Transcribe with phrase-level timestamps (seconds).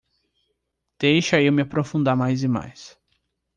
[0.99, 2.97] Deixa eu me aprofundar mais e mais